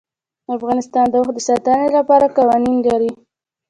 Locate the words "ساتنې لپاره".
1.47-2.33